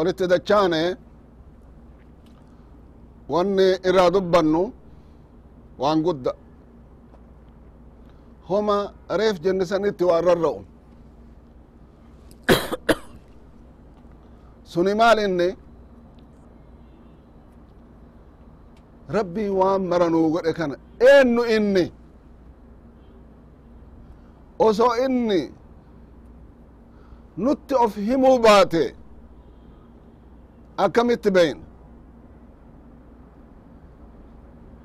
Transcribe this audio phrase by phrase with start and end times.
[0.00, 0.82] walitti dachaane
[3.32, 4.62] wanni irraa dubbannu
[5.82, 6.32] waan gudda
[8.48, 8.76] homa
[9.20, 10.60] reef jenne sanitti waan rarra'u
[14.72, 15.48] suni maal inni
[19.16, 20.74] rabbii waan mara nuu godhe kana
[21.12, 21.84] eennu inni
[24.66, 25.40] osoo inni
[27.44, 28.38] nutti of himuu
[30.84, 31.58] akkamitti beyn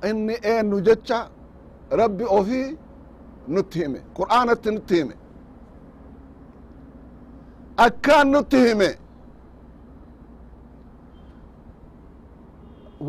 [0.08, 1.18] inni eennu jecha
[2.00, 2.68] rabbi ofii
[3.54, 5.14] nutti hime qur'aanatti nutti hime
[7.86, 8.88] akkaan nutti hime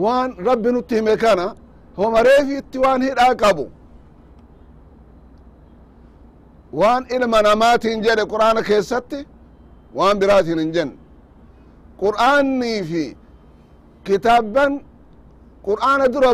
[0.01, 1.45] waan rabbi nutti hime kana
[1.97, 3.65] homa reefiitti waan hidhaa qabu.
[6.79, 9.19] Waan ilma namaatiin jedhe qur'aana keessatti
[9.97, 10.95] waan biraatiin hin jenne
[12.01, 13.03] qur'aannii fi
[14.05, 14.71] kitaabban
[15.67, 16.31] qur'aana dura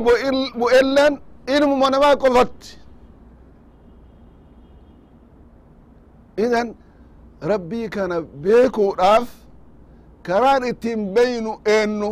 [0.60, 1.14] bu'ellen
[1.56, 2.70] ilmuma namaa qofatti.
[6.38, 6.68] Idan
[7.52, 9.28] rabbii kana beekuudhaaf
[10.28, 12.10] karaan ittiin beynu eennu?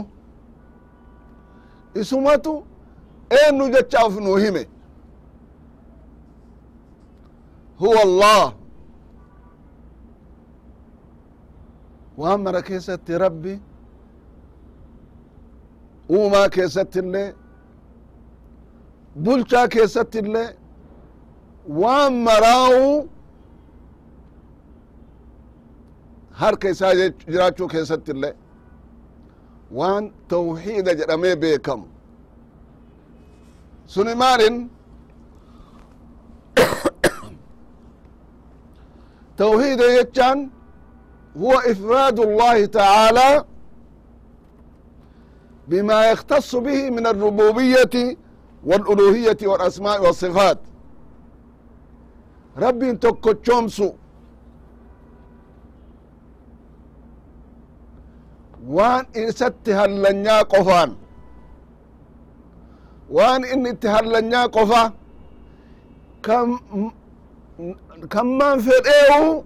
[2.01, 2.53] Isumatu
[3.39, 4.63] eennu jechaaf nu hime?
[7.79, 8.53] Huwa allah
[12.17, 13.53] waan mara keessatti rabbi
[16.17, 17.27] uumaa keessatti illee
[19.23, 20.49] bulchaa keessatti illee
[21.81, 22.91] waan maraawu
[26.41, 26.93] harka isaa
[27.31, 28.33] jiraachuu keessatti illee
[29.79, 31.85] waan tawxiida jedhamee beekamu
[33.93, 34.13] suni
[41.40, 43.44] huwa ifraad اllahi taعaalى
[45.68, 48.06] bima yaktaص bihi min الrububiyaةi
[48.68, 50.58] wاlأluhiyaةi wاlasmaaءi wالصifaat
[52.64, 53.88] rabbiin tokkochoomsu
[58.76, 60.90] waan isatti hallanyaa qofaan
[63.16, 64.82] waan inni itti hallanyaa qofa
[68.08, 69.44] kamman fedheewu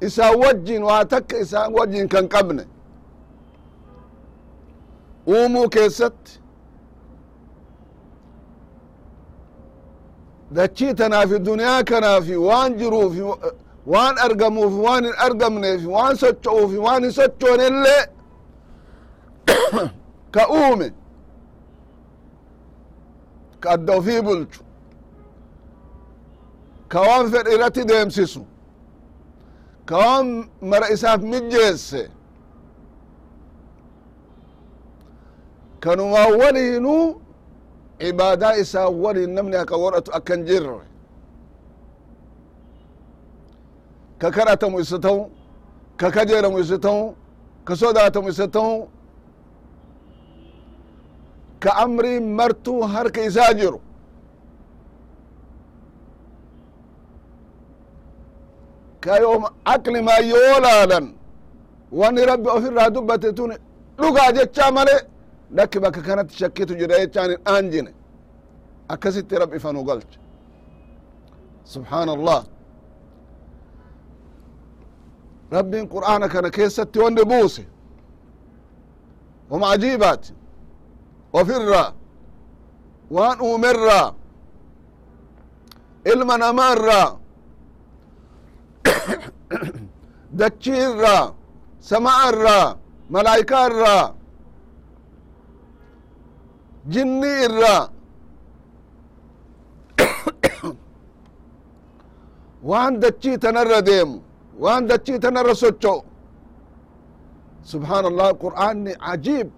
[0.00, 2.64] isaan wajjin waa takka isaan wajjin kan qabne
[5.26, 6.32] uumuu keessatti
[10.54, 13.22] dachii tanaafi duniyaa kanaafi waan jiruufi
[13.86, 18.02] waan argamuufi waan hin argamneefi waan socho'uufi waan hin sochoonellee
[20.30, 20.92] ka uume
[23.60, 24.62] ka adda ofii bulchu
[26.88, 28.46] ka waan fedhe irratti deemsisu
[29.88, 30.28] ka waan
[30.70, 32.02] mara isaaf mijjeesse
[35.80, 37.20] kanumaa waliinuu
[38.00, 40.80] cibaadaa isaa waliin namni akka godhatu akkan jirre
[44.20, 45.20] ka kadhatamu isa ta'u
[46.00, 47.02] ka kajeelamu isa ta'u
[47.66, 48.88] ka sodaatamu isa ta'u
[51.62, 53.80] ka amrii martuu harka isaa jiru
[59.04, 61.06] ka yooma aqlimaa yoo laalan
[62.00, 63.50] wani rabbi of irraa dubbate tun
[63.98, 64.94] dhugaa jechaa male
[65.56, 67.90] lakki bakka kanatti shakkitu jira jechaan hin aanjine
[68.92, 70.18] akkasitti rabbi ifanu galcha
[71.72, 72.40] subxaana allah
[75.56, 77.62] rabbiin qur'aana kana keessatti wanni buuse
[79.50, 80.32] wama ajiibaati
[81.32, 81.92] ofirraa
[83.16, 84.08] waan uumerraa
[86.12, 87.08] ilma namaarraa
[90.40, 91.24] dachii irraa
[91.90, 92.66] sama'a irraa
[93.14, 94.04] malaa'ikaa irraa
[96.92, 97.82] jinni irraa
[102.70, 104.16] waan dachii tanarra deemu
[104.64, 106.00] waan dachii tanarra socho'u
[107.70, 109.48] subxaan allah qur'aanni cajiib.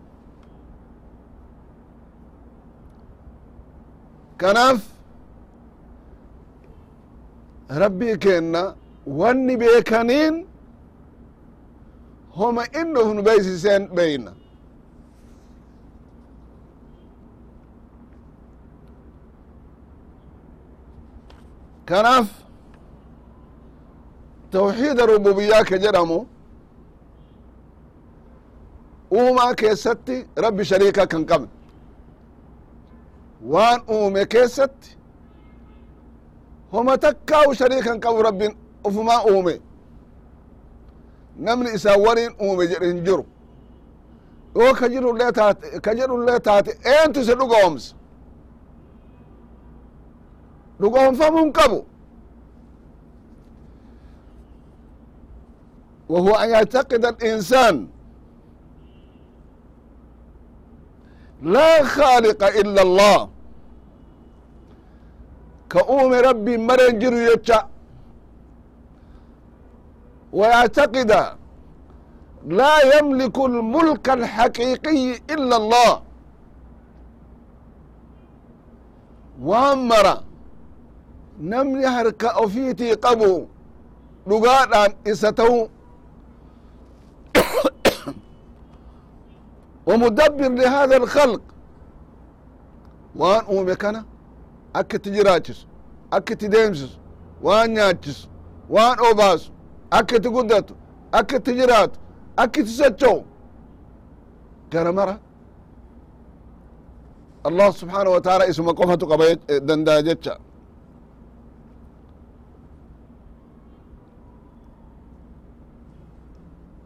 [4.41, 4.81] Kanaaf
[7.83, 8.63] rabbii keenna
[9.07, 10.47] wanni beekaniin
[12.39, 14.33] homa inni uf nu beeysiseen beyna
[21.89, 22.29] kanaaf
[24.53, 26.19] tawxiida rububiyaa ka jedhamu
[29.19, 31.49] uumaa keessatti rabbi shariika kan qabne.
[33.53, 34.89] Waan uume keessatti
[36.73, 38.53] homa takkaawu shariikan qabu rabbin
[38.86, 39.54] ufumaa uume
[41.46, 43.26] namni isaan waliin uume jedhe hin jiru
[44.56, 47.96] yoo ka jirullee taate ka jedhullee taate eentu isa dhugoomsa
[50.82, 51.86] dhugoomfamuu hin qabu
[56.12, 57.88] وهو أن يعتقد الإنسان
[61.42, 63.30] لا خالق إلا الله
[65.70, 67.60] كأوم ربي مرن جرو يتشا
[70.34, 71.12] ويعتقد
[72.48, 76.02] لا يملك الملك الحقيقي إلا الله
[79.42, 80.24] وامر
[81.42, 83.46] نمني هركا أفيتي قبو
[84.28, 85.68] لغادان إستو
[89.86, 91.42] ومدبر لهذا الخلق
[93.16, 94.06] وان أومي كان
[94.76, 95.66] أكت جراتس
[96.14, 96.98] أكت ديمسس
[97.42, 98.28] وان نياتس
[98.70, 99.52] وان أوباس
[99.96, 100.70] أكت قدت
[101.14, 101.92] أكت جرات
[102.40, 103.16] أكت سجو
[104.72, 105.20] كان مرة
[107.48, 110.36] الله سبحانه وتعالى اسم قفة قبيت دنداجتشا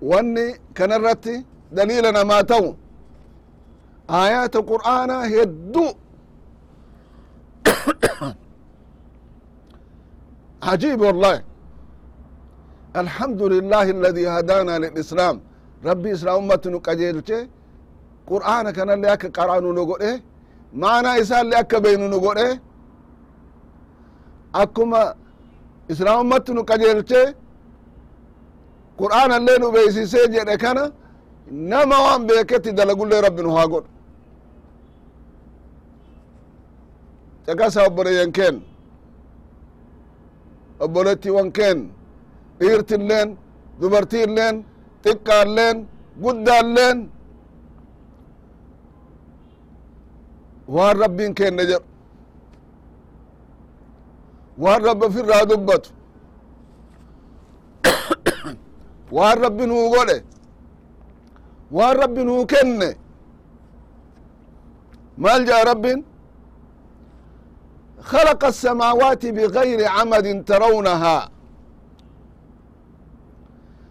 [0.01, 1.45] wanni kana irratti
[1.75, 2.69] daliila namaa ta'u
[4.19, 5.89] aayaata qur'aanaa hedduu
[10.71, 11.36] عجيب والله
[13.03, 15.36] الحمد لله الذي هدانا للإسلام
[15.89, 17.42] ربي إسلام أمة نقجيلته
[18.31, 20.18] قرآن كان اللي أكا قرآن نقول إيه
[20.83, 22.56] معنى إسان اللي أكا بين نقول إيه
[24.56, 25.01] أكما
[25.92, 27.25] إسلام أمة نقجيلته
[29.00, 30.83] qur'aan allee nu beeysisee jedhe kana
[31.51, 33.89] nama waan beeketti dalagullee rabbi nu haa godhu
[37.45, 37.81] caqasa
[42.59, 43.30] obboleeyyan keen obbolettiiwwan keen dhiirtilleen
[43.81, 44.56] dubartiilleen
[45.03, 45.77] xiqqaalleen
[46.24, 46.97] guddaalleen
[50.75, 51.86] waan rabbiin kenne jedhu
[54.63, 55.89] waan rabbi ofirraa dubbatu
[59.18, 60.18] waan rabbi nuu godhe
[61.77, 62.89] waan rabbi nuu kenne
[65.18, 66.00] maal jaa rabbin
[68.13, 71.18] خلق السماوات بغير عمد ترونها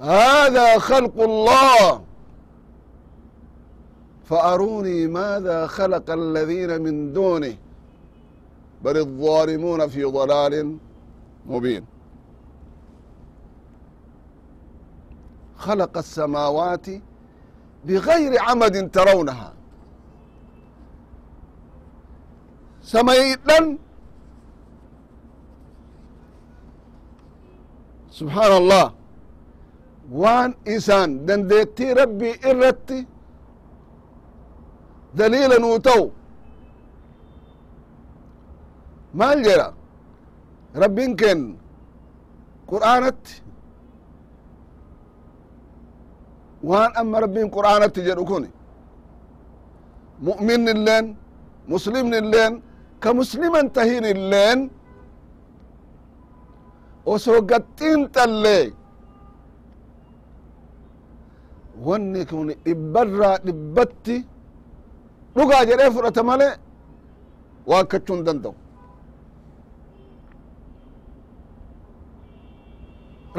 [0.00, 2.02] هذا خلق الله
[4.24, 7.56] فأروني ماذا خلق الذين من دونه
[8.84, 10.76] بل الظالمون في ضلال
[11.46, 11.84] مبين
[15.56, 16.86] خلق السماوات
[17.84, 19.52] بغير عمد ترونها
[22.82, 23.78] سميدن
[28.10, 28.52] سبحان
[30.11, 32.99] waan isaan dandeettii rabbii irratti
[35.17, 36.05] daliila nuu ta'u.
[39.19, 39.67] Maal jedha
[40.81, 41.55] rabbiin kennu
[42.69, 43.33] qur'aanatti?
[46.69, 48.45] Waan amma rabbiin qur'aanatti jedhu kun
[50.27, 51.05] mu'minni illeen
[51.67, 52.53] muslimni illeen
[52.99, 54.59] ka musliman tahin illeen
[57.13, 58.63] osoo gaxxiin xallee
[61.87, 64.15] wanni kun dhibbarraa dhibbatti
[65.35, 66.47] dhugaa jedhee fudhata male
[67.69, 68.53] waa akkachuu hin danda'u.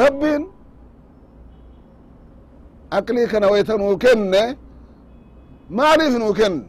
[0.03, 0.43] Rabbiin
[2.99, 4.43] aqlii kana wayta nuu kenne
[5.79, 6.65] maaliif nuu kenne?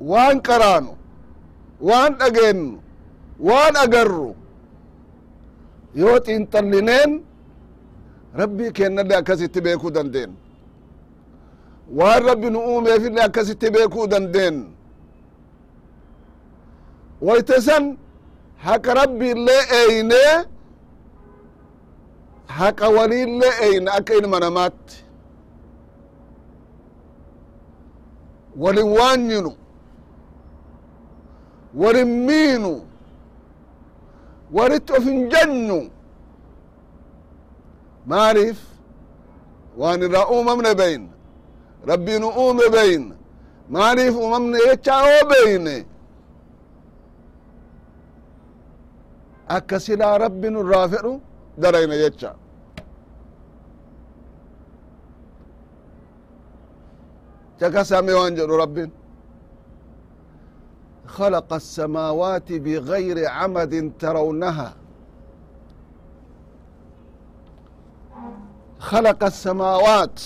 [0.00, 0.92] Waan qaraanu
[1.88, 2.78] waan dhageennu
[3.48, 4.30] waan agarru
[5.94, 7.10] yoo xiinxallineen
[8.40, 10.30] rabbii kennallee akkasitti beekuu dandeen
[11.98, 14.56] waan rabbi nu uumeefillee akkasitti beekuu dandeen
[17.26, 17.84] wayte san
[18.66, 20.32] haqa rabbiillee eeynee
[22.58, 24.96] haqa waliillee eyna akka ilma namaatti
[28.62, 29.52] walin waanyinu
[31.82, 32.72] walin miinu
[34.56, 35.78] waritti of hin jennu
[38.12, 38.58] maaliif
[39.80, 41.02] waan irraa uumamne beyn.
[41.90, 43.04] Rabbii nu uume beyn.
[43.74, 45.76] Maaliif uumamne jechaa oo beyne
[49.56, 51.12] akka silaa rabbi nu irraa fedhu
[51.62, 52.30] darayna jecha
[57.60, 58.34] cakasame waan
[61.17, 64.69] خلق السماوات بغير عمد ترونها
[68.79, 70.17] خلق السماوات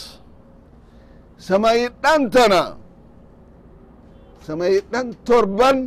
[1.49, 2.63] سمايدان تنا
[4.47, 5.77] سمايدان تربان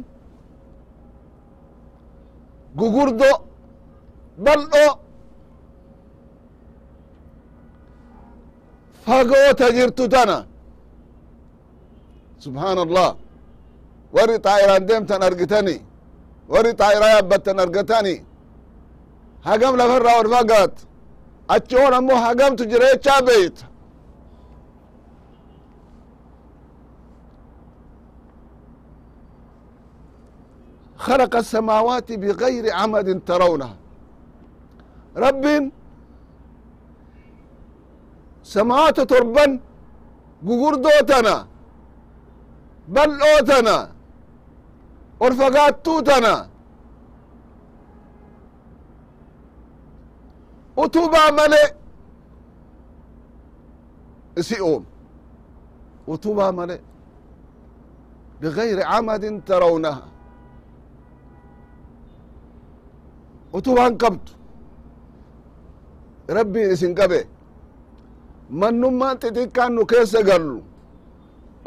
[2.80, 3.30] gugurdo
[4.44, 4.86] bal'o
[9.04, 10.38] fagoota jirtu tana
[12.44, 13.08] subحaan allah
[14.16, 15.76] warri xaa'iraan deemtan argitani
[16.52, 18.14] warri xaa'iraa yaabbattan argatani
[19.48, 20.74] hagam lafarraa ol fagaat
[21.54, 23.64] achi on ammoo hagamtu jira jechaa beeyta
[31.06, 33.74] خلق السماوات بغير عمد ترونها
[35.24, 35.44] رب
[38.54, 39.46] سماوات تربا
[40.48, 41.36] gugurdootana
[42.94, 43.76] bal'ootana
[45.19, 46.33] ol fagaattuutana
[50.83, 51.61] utubaa male
[54.39, 54.83] isi uum
[56.13, 56.77] utubaa male
[58.41, 60.03] bigayri camadin tarawnaha.
[63.57, 64.31] Utubaan qabdu
[66.37, 67.19] rabbiin isin qabe
[68.59, 70.57] mannummaan xixiqqaan nu keessa gallu.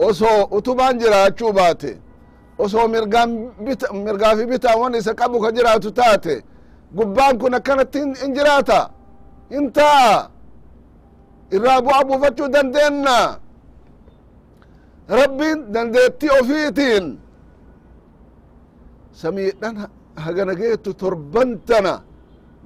[0.06, 1.92] Osoo utubaan jiraachuu baate
[2.64, 3.30] osoo mirgaan
[3.64, 6.34] bita mirgaa fi bitaan wan isa qabu ka jiraatu taate
[6.96, 8.80] gubbaan kun akkanatti hin jiraata.
[9.52, 10.30] Hin ta'a.
[11.56, 13.18] Irraa bu'a buufachuu dandeenna.
[15.18, 17.04] Rabbiin dandeettii ofiitiin.
[19.20, 19.74] Samiidhan
[20.24, 21.94] hagana geettu torbantana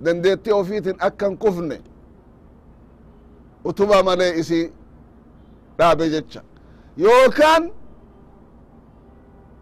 [0.05, 1.79] dandeettii ofiitiin akkan kufne.
[3.69, 4.61] Utubaa malee isi
[5.79, 6.41] dhaabe jecha.
[7.05, 7.63] Yookaan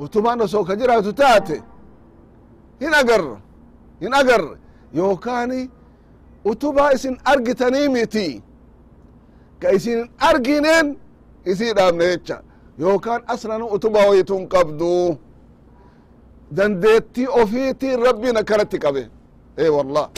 [0.05, 1.57] utubaan osoo ka jiraatu taate
[2.81, 3.37] hin agarra
[4.03, 4.57] hin agarre
[4.99, 5.61] yookaani
[6.51, 8.29] utubaa isin argitanii miti
[9.61, 10.87] ka isin argineen
[11.51, 12.37] isii dhaabne jecha
[12.83, 14.93] yookaan aslan utubaa wayitun qabdu.
[16.57, 19.03] Dandeettii ofiitiin rabbiin akkanatti qabe.
[19.57, 20.09] E wallah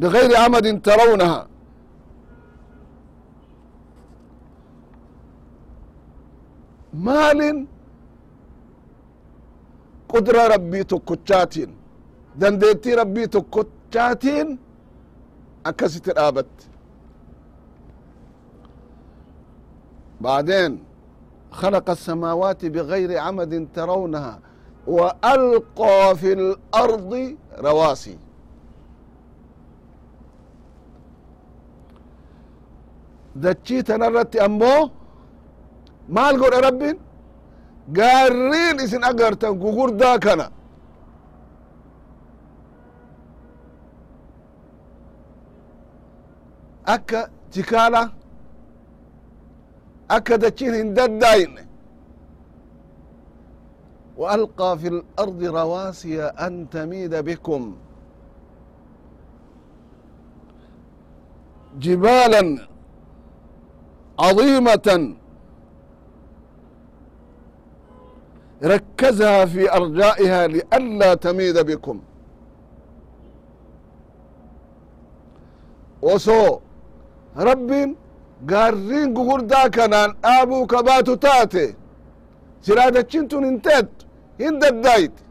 [0.00, 1.40] bigayri amadin tarawnaha.
[6.92, 7.68] Maalin
[10.13, 11.71] qudra rabbii tokkochaatiin
[12.41, 14.47] dandeettii rabbii tokkochaatiin
[15.69, 16.63] akkasitti dhaabatte
[20.25, 20.71] بعدين
[21.59, 24.35] خلق السماوات بغير عمد ترونها
[24.95, 27.11] وألقى في الأرض
[27.67, 28.17] رواسي
[33.43, 34.81] dachii tanarratti ammoo
[36.15, 36.95] maal godhe rabbin
[37.97, 40.45] gaarriin isin agartan gugurdaa kana
[46.85, 48.01] akka jikaala
[50.17, 51.61] akka dachiin hin daddaayne
[54.19, 57.75] وألقى في الأرض رواسي أن تميد بكم
[61.79, 62.67] جبالا
[64.19, 65.15] عظيمة
[68.93, 71.97] ركزها في أرجائها لئلا تميد بكم
[76.01, 76.59] وسو
[77.49, 77.69] رب
[78.51, 81.67] قارين قغردا كنان آبو كباتو تاتي
[82.65, 84.05] jiraadachiintun hin teettu
[84.39, 85.23] hin daddaayiti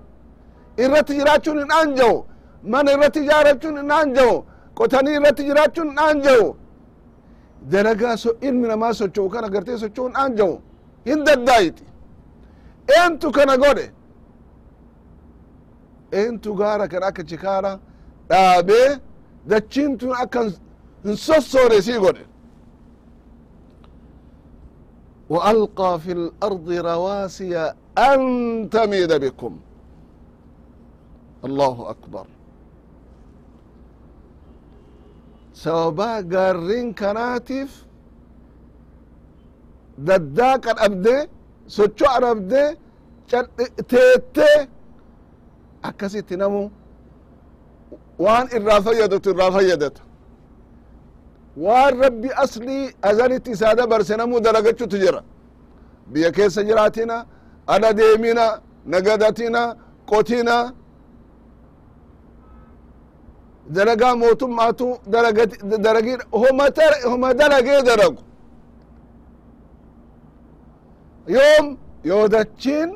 [0.84, 2.14] irratti jiraachuun hin anja'u
[2.74, 4.34] mana irratti ijaarachuun hin anja'u
[4.78, 6.46] qotanii irratti jiraachuun hin anja'u
[7.72, 10.54] dalagaa so ilmi namaa socho'u kana gartee socho'u hin anja'u
[11.10, 11.84] hin daddaayiti
[12.98, 13.86] eentu kana godhe
[16.20, 17.72] eentu gaara kana akka chikaara
[18.28, 18.88] dhaabee
[19.50, 20.40] dachiintun akka
[21.04, 22.24] hin sossoone sii godhe
[25.34, 28.20] وألقى في الأرض رواسي أن
[28.72, 29.52] تميد بكم
[31.44, 32.26] الله أكبر
[35.62, 37.70] sababaa gaarrin kanaatiif
[40.06, 41.16] daddaaqa dhabde
[41.67, 42.77] socho'a dhabde
[43.87, 44.67] teettee
[45.83, 46.71] akkasitti namu
[48.19, 50.01] waan irraa fayyadatu irraa fayyadata.
[51.57, 55.21] Waan rabbi aslii azanitti isaa dabarse namuu dalagachutu jira.
[56.11, 57.25] Biyya keessa jiraatina
[57.67, 58.45] ala deemina
[58.85, 59.75] nagadatina
[60.09, 60.73] qotina.
[63.75, 64.87] Dalagaa mootummaatu
[65.85, 66.17] dalagii
[67.11, 68.21] homa dalagee dalagu
[71.36, 71.66] yoom
[72.04, 72.90] yoo dachiin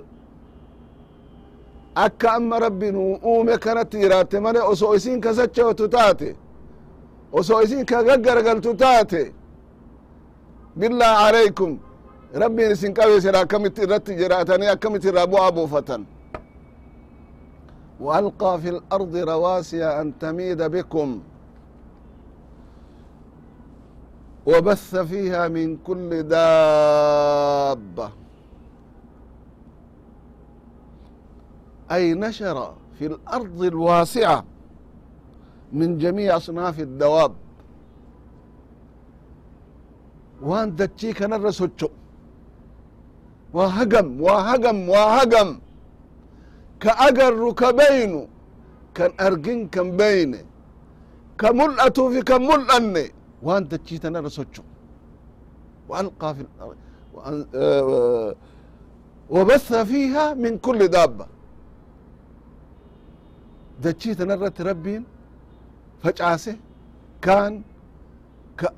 [1.94, 6.36] akka amma rabbi nu uume kanatti jiraatte male osoo isin kasachootu taate
[7.32, 9.22] osoo isin ka gaggargaltu taate
[10.78, 11.78] billah alaykum
[12.42, 16.02] rabbiin isin qabeesira akkamitti irratti jiraatanii akkamitti irraa bu'aa buufatan
[18.00, 21.08] وألقى في الأرض رواسي أن تميد بكم
[24.46, 28.08] وبث فيها من كل دابة
[31.92, 34.44] أي نشر في الأرض الواسعة
[35.72, 37.32] من جميع أصناف الدواب
[40.42, 41.88] وان دتشي كان الرسوتشو
[43.54, 45.48] وهجم وهجم وهجم
[46.80, 48.28] كأجر كبين
[48.94, 50.32] كان أرجن كان بين
[51.38, 52.96] كملأة في كملأن
[53.42, 54.62] وان دتشي تنا الرسوتشو
[55.88, 56.76] وألقى في الأرض
[59.30, 61.26] وبث فيها من كل دابة
[63.82, 65.04] دتشي تنا ربين
[66.02, 66.58] facaase
[67.20, 67.64] kaan
[68.56, 68.68] ka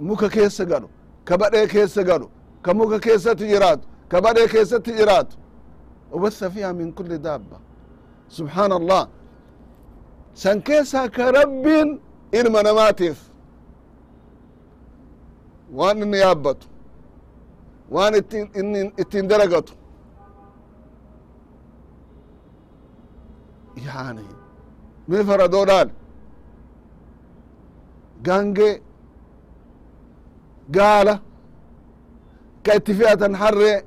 [0.00, 0.88] muka keessa galu
[1.24, 2.26] ka badhee keessa galu
[2.62, 5.36] ka muka keessatti jiraatu ka badhee keessatti jiraatu
[6.14, 7.58] وبث فيها من كل دابة
[8.28, 9.08] سبحان الله
[10.34, 12.00] san keessaa ka rabbiin
[12.32, 13.18] ilma namaatiif
[15.77, 16.67] waan inni yaabbatu
[17.95, 19.73] waan ittiin ittiin dalagatu
[23.85, 24.25] yani
[25.07, 25.89] mi faradoodhaan
[28.27, 28.69] gange
[30.77, 31.15] gaala
[32.65, 33.77] ka itti fe'atan harree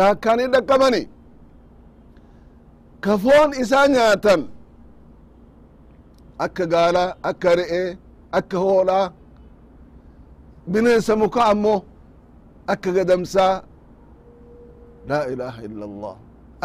[0.00, 1.02] laakkaanii dhaqqabani
[3.04, 4.40] ka foon isaa nyaatan.
[6.44, 7.88] Akka gaalaa akka re'ee
[8.38, 9.06] akka hoolaa
[10.66, 11.84] bineensa mukaa ammo
[12.72, 13.62] akka gadamsaa
[15.08, 16.16] laa ilaaha illa allah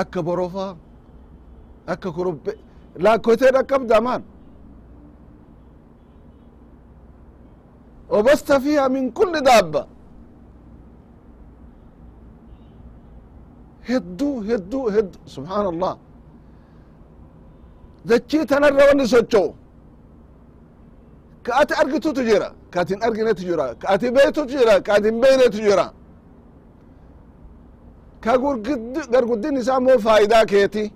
[0.01, 0.71] akka borofaa
[1.93, 2.51] akka korobbe
[3.03, 4.23] laakkoteen akkabda maan
[8.17, 9.81] obasta fiiha min kulli daabba
[13.89, 15.93] hedduu hedduu hedduu subxaan allah
[18.09, 19.49] dachii tanarra wanni socho'u
[21.45, 25.92] ka ati argitutu jira تجرى كاتين أرقنة تجرى كأتي بيتو تجرى كاتين بينة تجرى
[28.24, 30.92] كغرقدين نساء مو فايدة كيتي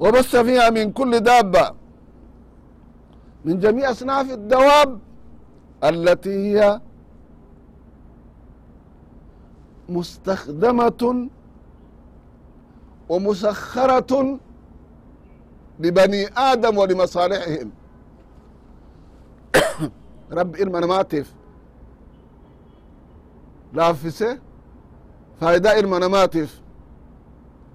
[0.00, 1.74] وبث فيها من كل دابة
[3.44, 4.98] من جميع أصناف الدواب
[5.84, 6.80] التي هي
[9.88, 11.28] مستخدمة
[13.08, 14.38] ومسخرة
[15.80, 17.70] لبني آدم ولمصالحهم
[20.32, 21.34] رب إلما نماتف
[23.72, 24.38] لافسه
[25.40, 26.60] فايدة إلما نماتف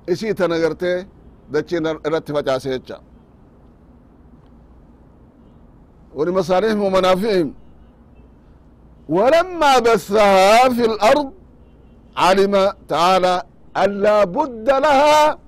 [0.10, 1.08] إشي تنغرتي
[1.52, 3.02] دچين رتفة جاسيتشا
[6.16, 7.54] ولمصالحهم ومنافعهم
[9.10, 11.34] ولما بثها في الأرض
[12.18, 13.44] علم تعالى
[13.78, 15.40] أن لا بد لها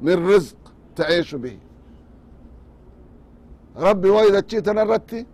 [0.00, 0.56] من رزق
[0.96, 1.58] تعيش به
[3.76, 5.26] ربي وإذا تشيت نرتي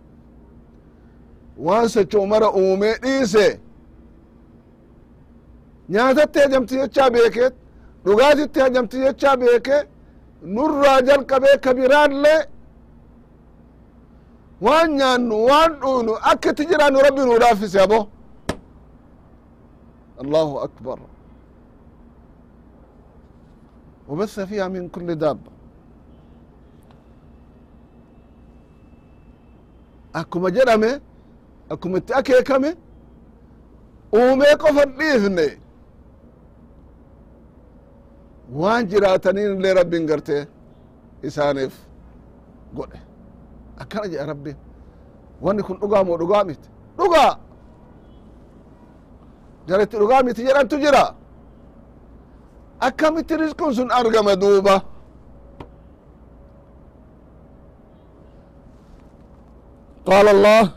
[1.59, 3.59] وانسى مرة أومي إيسي
[5.89, 7.53] nyaatatti hajamti jechaa beeket
[8.05, 9.77] dhugaatitti hajamti jechaa beeke
[10.55, 12.41] nurraa jalqabee ka biraallee
[14.65, 17.99] waan nyaannu waan dhuynu akka itti jiraannu rabbi nuu laaffise abo
[20.21, 20.97] allahu akbar
[24.09, 25.51] وبث فيها من كل دابة
[30.13, 30.91] akkuma jedhame
[31.73, 32.69] akkuma itti akeekame
[34.19, 35.47] uumee qofa dhiifne
[38.59, 40.41] waan jiraataniin illee rabbiin gartee
[41.27, 41.73] isaaniif
[42.77, 42.99] godhe
[43.81, 44.57] akkana jedha rabbiin
[45.43, 47.31] wanni kun dhugaa moo dhugaa miti dhugaa
[49.67, 51.03] jaritti dhugaa miti jedhantu jira
[52.87, 54.75] akkamitti rizqun sun argama duuba
[60.05, 60.71] قال الله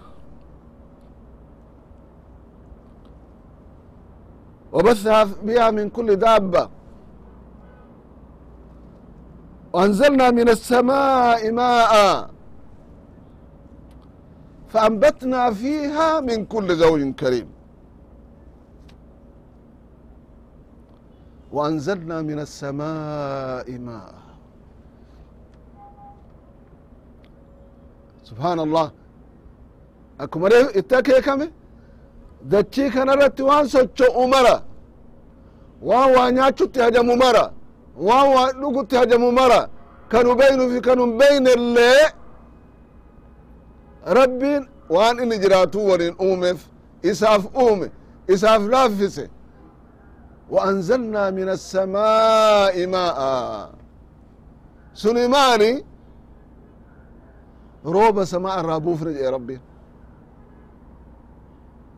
[4.72, 6.68] وبثها بها من كل دابة
[9.72, 11.94] وأنزلنا من السماء ماء
[14.68, 17.48] فأنبتنا فيها من كل زوج كريم
[21.52, 24.14] وأنزلنا من السماء ماء
[28.28, 28.88] سبحان الله
[30.18, 31.46] akkuma itti akeekame
[32.52, 34.56] dachii kanarratti waan socho'u mara
[35.88, 37.44] waan waa nyaachutti hajamu mara
[38.08, 39.60] waan waa dhugutti hajamu mara
[40.08, 42.04] kanu beynu fi kanu beyne illee
[44.18, 44.62] rabbiin
[44.94, 46.60] waan inni jiraatuu waliin uumeef
[47.02, 47.90] isaaf uume
[48.28, 49.26] isaaf laaffise
[50.54, 53.18] وأنزلنا من السماء ماء
[55.02, 55.84] سني مالي
[57.84, 59.60] روب سماء الرابوف رجع ربي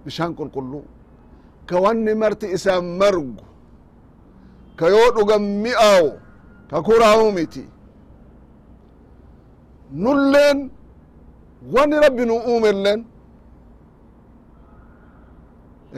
[0.05, 0.83] bishaan qulqulluu
[1.69, 3.43] ka wanni marti isaa margu.
[4.79, 6.09] Ka yoo dhugan mi'aawu
[6.69, 7.63] ka kuraawu miti.
[10.03, 10.59] Nulleen
[11.73, 12.99] wanni rabbi nu uumelleen.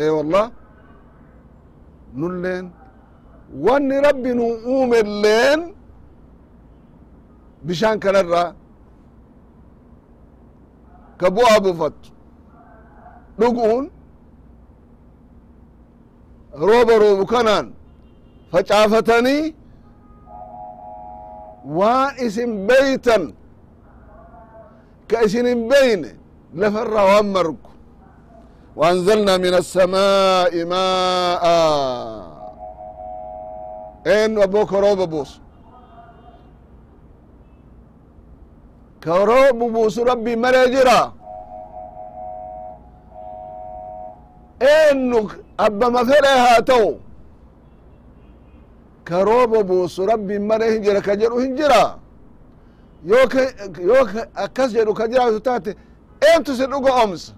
[0.02, 0.46] Ee wallah
[2.20, 2.66] nulleen
[3.66, 5.62] wanni rabbi nu uumelleen
[7.68, 8.50] bishaan kanarraa
[11.20, 12.10] ka bu'aa bufattu
[13.40, 13.86] dhuguun
[16.69, 17.67] rooba roobu kanaan
[18.53, 19.45] facaafatanii
[21.79, 23.23] waan isin beytan
[25.11, 26.11] ka isin hin beyne
[26.61, 27.69] lafarraa waan margu
[28.77, 31.45] وأنزلنا من السماء ماء
[34.07, 35.31] إن أبوك روب بوس
[39.05, 41.01] كروب بوس ربي مرجرا
[44.61, 47.01] eennu abbama fedhe haa ta'u
[49.05, 51.99] ka rooba buusu rabbiin malee hin jira ka jedhu hin jira
[53.05, 53.41] yoo ka
[53.91, 55.77] yoo ka akkas jedhu ka jiraatu taate
[56.29, 57.33] eentu si dhuga omsa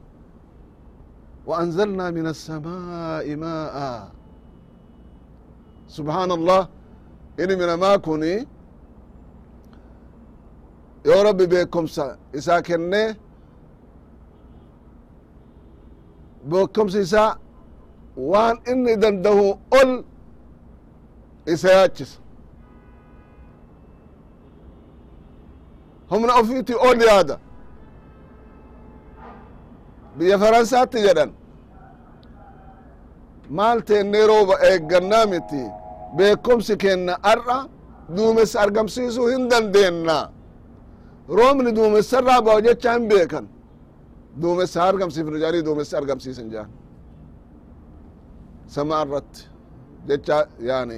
[1.46, 3.76] وأنزلنا من السماء ماء
[5.88, 6.68] سبحان الله
[7.40, 8.48] إني من ما كوني
[11.06, 11.84] يا ربي بكم
[12.34, 12.60] إسا
[16.49, 17.29] bookomsiisaa
[18.31, 19.45] waan inni dandahu
[19.81, 19.91] ol
[21.53, 22.17] isa yaachisa
[26.11, 27.35] humna ofiiti ol yaada
[30.17, 31.31] biyya faransaatti jedhan
[33.57, 35.61] maalteennee rooba eeggannaa miti
[36.17, 37.57] beekomsi kenna arra
[38.15, 40.17] duumessa argamsiisuu hin dandeenna
[41.37, 43.45] roobni duumessarraa ba'u jecha hin beekan
[44.41, 46.69] duumessa argamsiifnu jedhanii duumessa argamsiisan jedhan
[48.75, 49.41] samaa irratti
[50.07, 50.37] jecha
[50.69, 50.97] yaani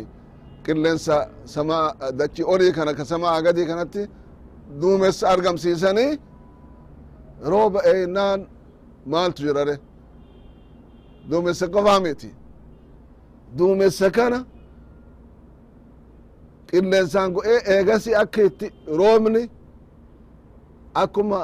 [0.65, 1.15] qilleensa
[1.56, 1.86] samaa
[2.19, 4.01] dachi olii kana ka samaa gadii kanatti
[4.82, 6.12] duumessa argamsiisanii
[7.51, 8.39] rooba eeynaan
[9.12, 9.75] maaltu jirare
[11.30, 12.30] duumessa qofaa miti
[13.58, 14.39] duumessa kana
[16.69, 18.67] qilleensaan go'ee eegasi akka itti
[18.99, 19.43] roobni
[21.04, 21.39] akkuma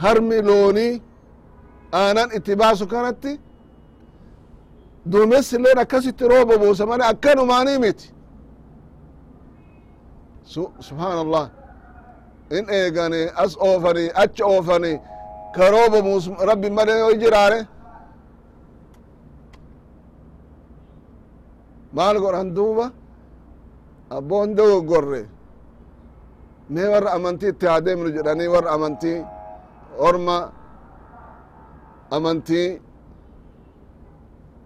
[0.00, 0.92] harmi loonii
[2.00, 3.32] aanan itti baasu kanatti
[5.12, 8.06] duumessi illeen akkasitti rooba buusa malee akkanumaanii miti.
[10.86, 11.44] Subhaan allah
[12.56, 14.92] in eegani as oofani achi oofani
[15.54, 17.60] ka rooba buusu rabbi malee yoo jiraare
[21.96, 22.86] maal godhan duuba?
[24.16, 25.22] Abboon dogoggorre
[26.72, 29.18] mee warra amantii itti haa deemnu jedhanii warra amantii
[29.98, 30.52] orma
[32.10, 32.80] amantii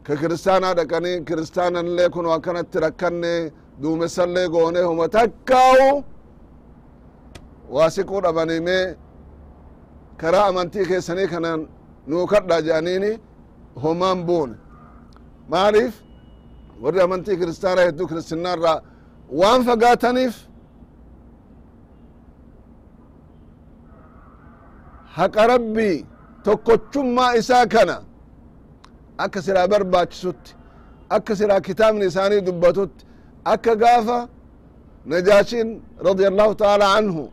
[0.07, 6.05] ka kiristaanaa dhaqanii kiristaananillee kun akkanatti rakkanne duumessallee goone huma takkaawu
[7.75, 8.97] waa siquu dhabanii mee
[10.21, 11.69] karaa amantii keessanii kanan
[12.07, 13.13] nuu kadha jedhaniini
[13.83, 14.55] homaan buune.
[15.49, 15.95] Maaliif?
[16.83, 18.81] Warri amantii kiristaana hedduu kiristinnaa
[19.41, 20.35] waan fagaataniif
[25.19, 25.97] haqa rabbii
[26.45, 27.97] tokkochummaa isaa kana.
[29.25, 30.51] Akka siraa barbaachisutti
[31.17, 33.05] akka siraa kitaabni isaanii dubbatutti
[33.53, 34.19] akka gaafa
[35.11, 35.69] najaashin
[36.07, 37.25] radia allahu taala anhu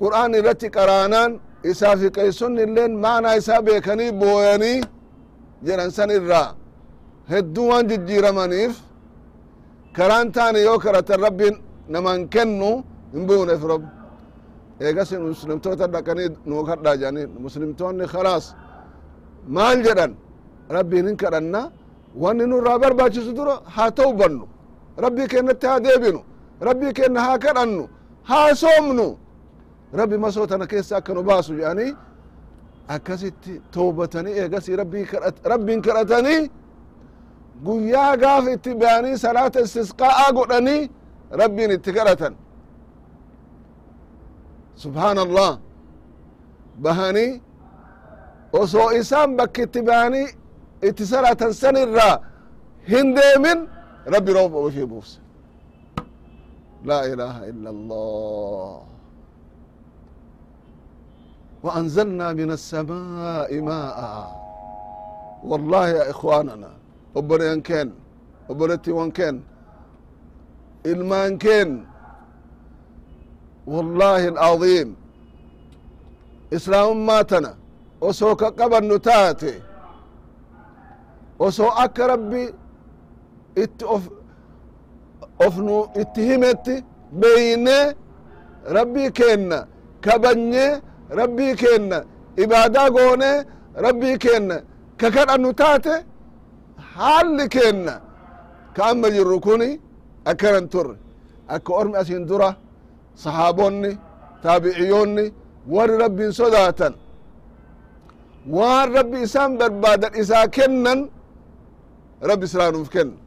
[0.00, 1.30] qur'aan irratti qaraanaan
[1.72, 4.78] isaa fi qeeysonni illeen maanaa isaa beekanii booyanii
[5.66, 6.48] jedhan san irraa
[7.32, 8.74] hedduu waan jijjiiramaniif
[9.96, 11.56] karaan taane yoo karatan rabbiin
[11.94, 12.70] naman kennu
[13.12, 13.84] hin buuneef rabb
[14.86, 18.44] eegas muslimtoota dhaqanii nuu kadhaa jedhanii muslimtoonni khalaas
[19.56, 20.12] maal jedhan
[20.76, 21.60] rabbiin hin kadhanna
[22.22, 24.44] wanni nurraa barbaachisu dura haa ta'u bannu.
[25.04, 26.20] Rabbii kennatti haa deebinu.
[26.68, 27.84] Rabbii kenna haa kadhannu
[28.30, 29.06] haa soomnu
[30.00, 31.92] rabbi masoo tana keessa akka nu baasu jedhanii
[32.94, 34.76] akkasitti toobatanii eegasi
[35.52, 36.50] rabbiin kadhatanii
[37.64, 40.82] guyyaa gaafa itti bayanii salaata istisqaa'a godhanii
[41.40, 42.34] rabbiin itti kadhatan
[44.83, 45.51] subhaana allah
[46.83, 47.41] bahanii
[48.61, 50.27] osoo isaan bakki itti bahanii
[50.87, 52.15] itti salatan san irraa
[52.91, 53.59] hin deemin
[54.13, 55.19] rabbi rooba ofii buuse
[56.89, 58.75] laa ilaha illa allah
[61.65, 63.99] وأنزلنا من السماء ماء
[65.49, 66.69] والله يا إخواننا
[67.17, 67.89] obboleyan keen
[68.51, 69.35] obbolettiiwan keen
[70.85, 71.87] ilmaan keen
[73.72, 74.88] wallahi alcaظiim
[76.56, 77.50] islaamummaa tana
[78.08, 79.52] osoo ka qabannu taate.
[81.46, 82.42] Osoo akka rabbi
[83.62, 84.02] itti of
[85.46, 86.74] of nu itti himetti
[87.20, 87.78] beeyne
[88.76, 89.58] rabbii keenna
[90.04, 90.66] kabanye
[91.18, 91.98] rabbii keenna
[92.42, 93.30] ibaadaa goone
[93.84, 94.56] rabbii keenna
[95.00, 95.94] ka kadhannu taate
[96.94, 97.94] haalli keenna.
[98.76, 99.68] Ka amma jirru kuni
[100.30, 100.66] akkanan
[101.78, 102.50] ormi asin dura
[103.23, 103.91] sahaabonni
[104.43, 105.25] taabiciyoonni
[105.73, 106.93] warri rabbiin sodaatan
[108.55, 110.99] waan rabbi isaan barbaadan isaa kennan
[112.29, 113.17] rabbi silaa nuuf kenna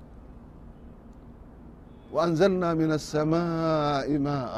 [2.15, 4.55] وأنزلنا من السماء ماء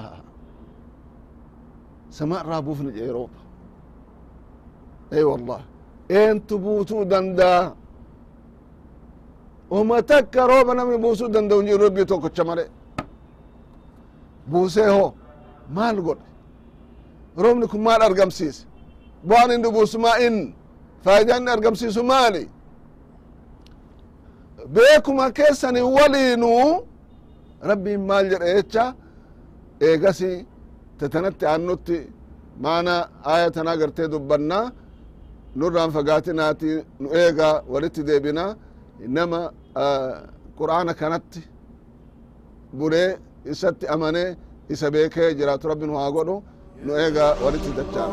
[2.18, 3.40] سماء رابوفن جيروبا
[5.14, 5.60] أي والله
[6.22, 7.54] أنت بوتو دندا
[9.74, 12.28] وما تك روبا نمي بوسو دندا ونجي ربي توكو
[14.51, 15.07] buuseeho.
[15.75, 16.25] Maal godhe
[17.43, 18.61] roobni ku maal argamsiise
[19.27, 20.53] bu'aan inni buusu maa inni
[21.37, 22.43] inni argamsiisu maali?
[24.73, 26.69] Beekuma keessani waliinuu
[27.69, 28.85] rabbiin maal jedhe jecha
[29.87, 30.31] eegasi
[30.99, 31.97] tatanatti aannutti
[32.63, 32.93] maana
[33.33, 34.59] aya tana gartee dubbanna.
[35.59, 38.45] Nurraan fagaatinaati nu eega walitti deebina.
[39.17, 39.39] Nama
[40.57, 41.41] qur'aana kanatti
[42.77, 43.09] buree
[44.95, 46.35] beekee jiraatu rabbi nu haa godhu
[46.85, 48.11] nu eega walitti dachaan